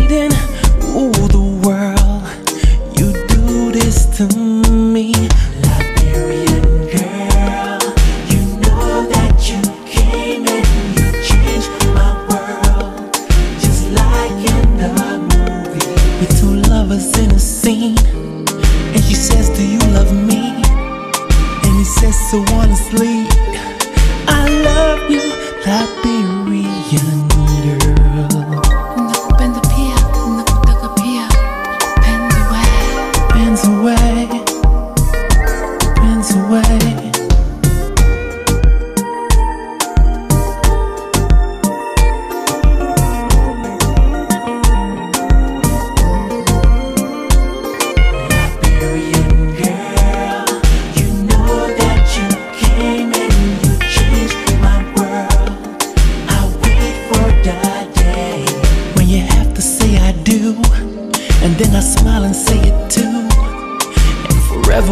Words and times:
bleeding. 0.00 0.32
Ooh, 0.96 1.12
the 1.28 1.44
world, 1.64 2.24
you 2.98 3.12
do 3.28 3.72
this 3.72 4.06
to 4.16 4.26
me. 4.36 5.12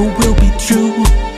will 0.02 0.34
be 0.34 0.50
true. 0.58 1.37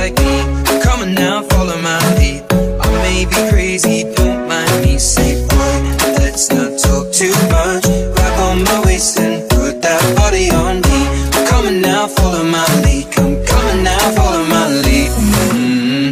crazy, 3.71 4.03
don't 4.15 4.49
mind 4.49 4.83
me. 4.83 4.97
Say, 4.97 5.47
boy, 5.47 5.75
let's 6.19 6.51
not 6.51 6.77
talk 6.77 7.11
too 7.13 7.31
much. 7.55 7.85
Grab 8.13 8.39
on 8.47 8.63
my 8.63 8.83
waist 8.85 9.17
and 9.17 9.49
put 9.49 9.81
that 9.81 10.03
body 10.17 10.49
on 10.51 10.81
me. 10.81 10.99
I'm 11.35 11.47
coming 11.47 11.81
now, 11.81 12.07
follow 12.07 12.43
my 12.43 12.65
lead. 12.83 13.07
I'm 13.17 13.33
coming 13.45 13.83
now, 13.83 14.03
follow 14.17 14.43
my 14.55 14.65
lead. 14.83 15.11
Mm 15.17 15.31
-hmm. 15.33 16.07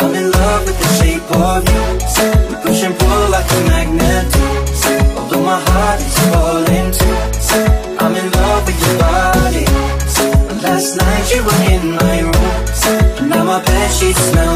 I'm 0.00 0.12
in 0.20 0.26
love 0.38 0.62
with 0.66 0.78
the 0.82 0.90
shape 0.98 1.28
of 1.46 1.60
you. 1.72 1.82
We 2.48 2.54
push 2.64 2.82
and 2.86 2.94
pull 3.02 3.24
like 3.34 3.50
a 3.58 3.60
magnet. 3.70 4.26
Although 5.18 5.44
my 5.52 5.60
heart 5.68 6.00
is 6.08 6.16
falling 6.30 6.88
too. 6.98 7.14
I'm 8.02 8.14
in 8.20 8.28
love 8.38 8.62
with 8.68 8.80
your 8.84 8.96
body. 9.06 9.66
Last 10.64 10.90
night 11.02 11.26
you 11.32 11.40
were 11.46 11.62
in 11.74 11.84
my 12.00 12.16
room. 12.28 12.58
Now 13.30 13.42
my 13.50 13.58
bed 13.66 13.90
sheets 13.98 14.22
smell. 14.30 14.53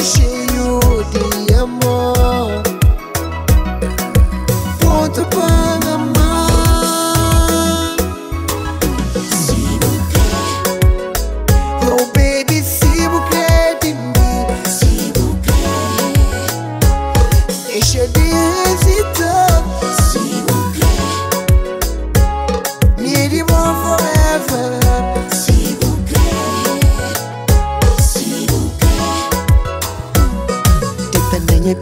you 0.00 0.80
the 1.12 1.58
amor. 1.60 2.62
Ponto 4.80 5.24
para 5.28 6.11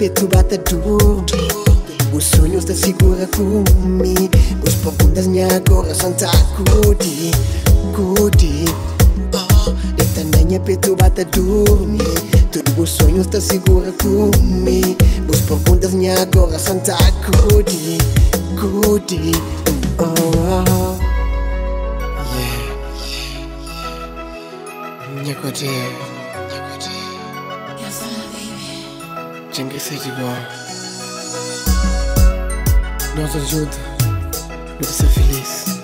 perturbata 0.01 0.57
tudo 0.57 1.27
Os 2.11 2.25
sonhos 2.25 2.65
te 2.65 2.75
segura 2.75 3.27
comigo 3.27 4.31
Os 4.67 4.75
profundas 4.77 5.27
minha 5.27 5.61
coração 5.61 6.11
tá 6.15 6.31
cudi, 6.57 7.31
cudi 7.95 8.65
Oh, 9.35 9.75
esta 10.01 10.25
nanha 10.25 10.59
perturbada 10.59 11.23
dorme 11.27 11.99
Todos 12.51 12.79
os 12.79 12.89
sonhos 12.89 13.27
te 13.27 13.43
segura 13.43 13.93
comigo 13.93 14.97
Os 15.31 15.41
profundas 15.43 15.93
minha 15.93 16.25
coração 16.29 16.79
tá 16.79 16.97
cudi, 17.51 17.99
cudi 18.59 19.33
Oh, 19.99 20.05
oh, 20.05 20.65
oh. 20.67 20.99
yeah, 25.23 25.27
yeah, 25.27 25.45
yeah. 25.45 25.71
yeah. 25.71 26.10
Tinha 29.53 29.69
que 29.69 29.81
ser 29.81 29.99
de 29.99 30.13
boa. 30.13 30.37
Nos 33.17 33.35
ajuda. 33.35 33.77
Nos 34.79 34.87
ser 34.87 35.09
feliz. 35.09 35.80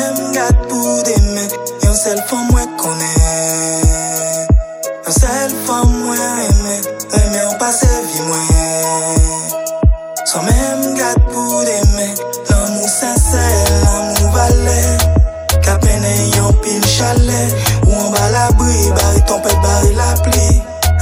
mèm 0.00 0.32
gat 0.34 0.56
pou 0.68 1.02
deme 1.06 1.44
Yon 1.84 1.96
sel 1.96 2.20
fò 2.28 2.38
mwen 2.48 2.68
kone. 2.80 3.10
Yon 5.04 5.16
sel 5.16 5.52
fò 5.66 5.76
mwen 5.88 6.40
eme 6.46 6.76
Eme 7.20 7.40
ou 7.48 7.58
pa 7.60 7.70
se 7.74 7.90
vi 8.08 8.24
mwen. 8.28 9.50
Sò 10.30 10.42
mèm 10.46 10.86
gat 10.98 11.20
pou 11.32 11.64
deme 11.68 12.08
L'amou 12.48 12.88
sensè, 12.88 13.46
l'amou 13.84 14.32
vale 14.36 14.80
Kapene 15.66 16.14
yon 16.36 16.56
pil 16.64 16.82
chale 16.96 17.42
Ou 17.88 18.00
an 18.00 18.10
ba 18.16 18.24
la 18.36 18.48
bri 18.60 18.90
Bari 18.96 19.24
ton 19.28 19.42
pet, 19.44 19.58
bari 19.66 19.94
la 20.00 20.10
pli 20.24 20.48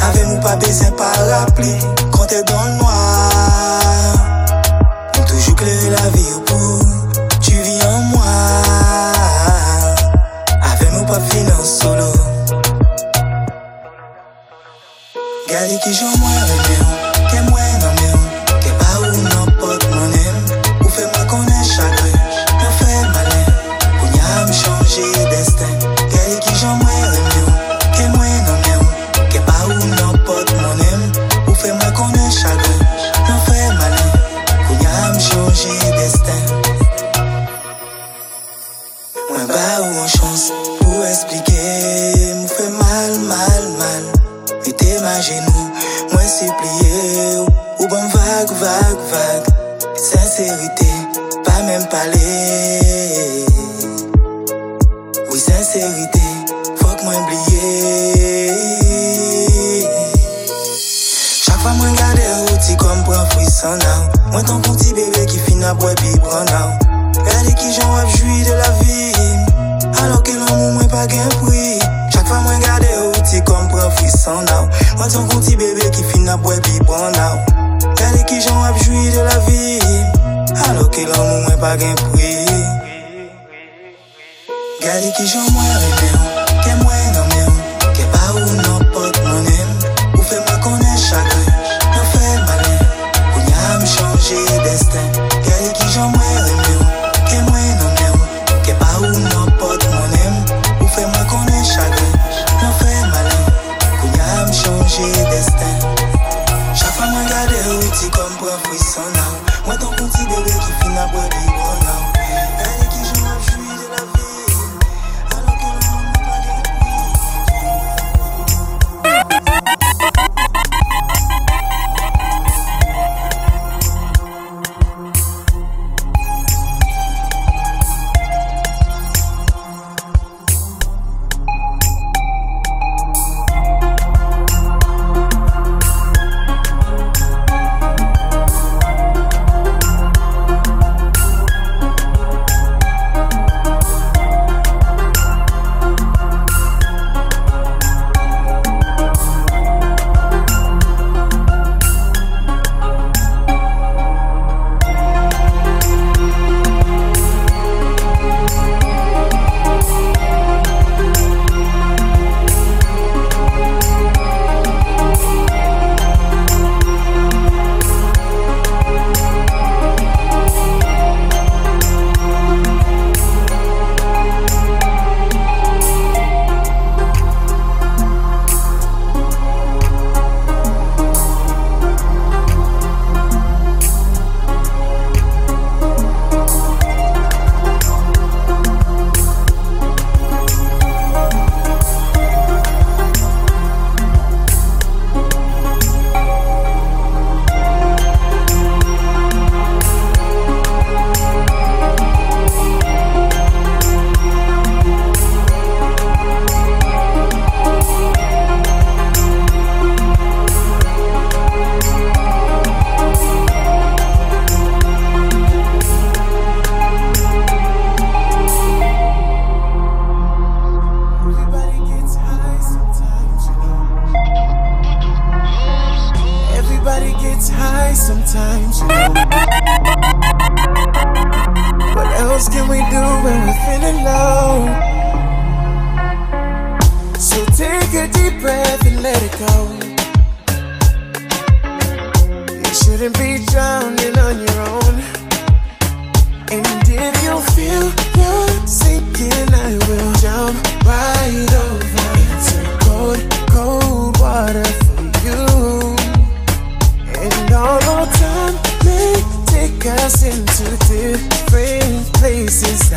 Ave 0.08 0.26
mou 0.30 0.42
pa 0.42 0.56
besen 0.62 0.94
parapli 0.98 1.74
Kontè 2.14 2.42
don 2.50 2.78
mwen 2.80 2.87
et 15.70 15.78
qui 15.80 15.92
je 15.92 16.04
mueve. 16.04 16.67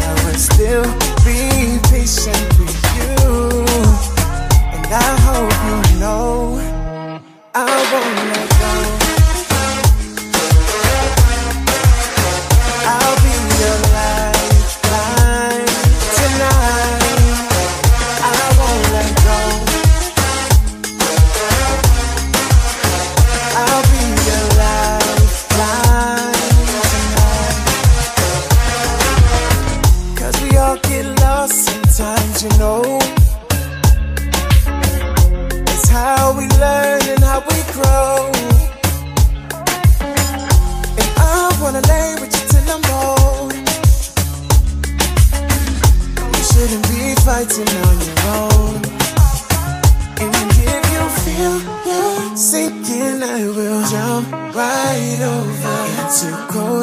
I 0.04 0.14
will 0.26 0.40
still 0.40 0.84
be 1.26 1.80
patient 1.90 2.48
with 2.60 2.80
you. 2.98 3.14
And 4.76 4.86
I 4.94 5.12
hope 5.28 5.54
you 5.68 6.00
know 6.00 6.60
I 7.54 7.72
won't 7.92 8.20
let 8.32 8.50
go. 8.60 8.91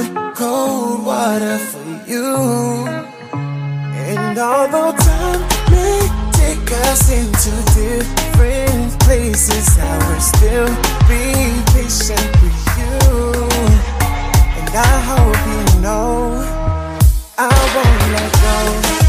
cold, 0.07 0.37
cold 0.37 1.07
water 1.07 1.59
for 1.59 2.11
you. 2.11 2.87
And 3.33 4.39
although 4.39 4.93
time 4.97 5.41
may 5.71 6.09
take 6.33 6.71
us 6.87 7.11
into 7.11 7.51
different 7.75 9.01
places, 9.01 9.79
I 9.79 9.99
will 10.09 10.21
still 10.21 10.69
be 11.09 11.63
patient 11.73 12.31
with 12.43 12.61
you. 12.79 12.99
And 14.59 14.77
I 14.77 15.01
hope 15.11 15.37
you 15.47 15.81
know 15.81 16.45
I 17.39 17.49
won't 17.75 18.13
let 18.13 19.03
go. 19.03 19.08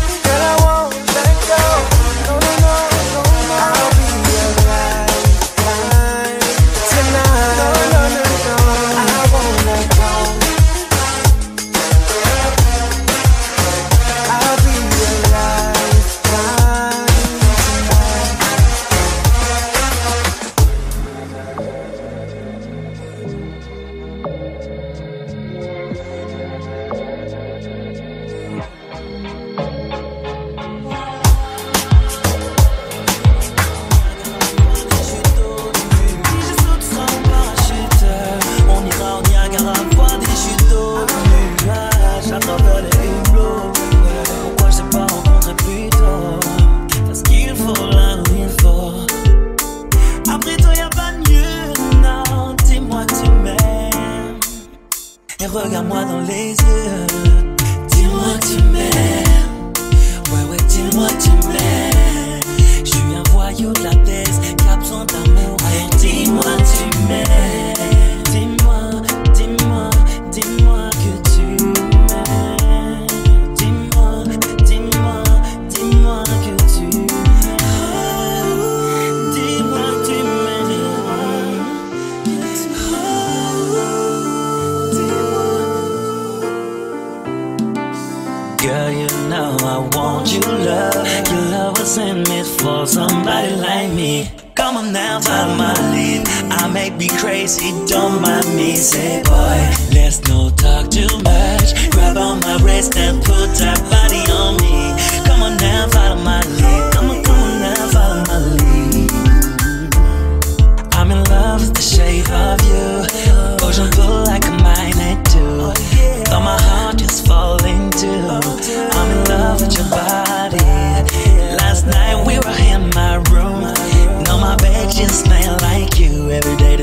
Come 94.70 94.86
on 94.86 94.94
now, 94.94 95.20
follow 95.20 95.56
my 95.56 95.74
lead. 95.92 96.28
I 96.52 96.68
may 96.72 96.92
be 96.92 97.08
crazy, 97.08 97.72
don't 97.88 98.22
mind 98.22 98.56
me. 98.56 98.76
Say, 98.76 99.24
boy, 99.24 99.58
let's 99.96 100.22
no 100.30 100.52
talk 100.52 100.92
too 100.92 101.10
much. 101.24 101.90
Grab 101.90 102.18
on 102.18 102.40
my 102.42 102.60
wrist 102.62 102.96
and 102.96 103.18
put 103.18 103.50
that 103.58 103.82
body 103.90 104.22
on 104.32 104.58
me. 104.62 104.94
Come 105.26 105.42
on 105.42 105.58
now, 105.58 105.88
follow 105.90 106.22
my 106.22 106.42
lead. 106.42 106.79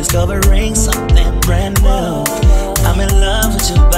Discovering 0.07 0.73
something 0.77 1.41
brand 1.41 1.83
new. 1.83 2.23
I'm 2.87 3.01
in 3.01 3.11
love 3.21 3.55
with 3.55 3.69
your 3.71 3.91
body. 3.91 3.96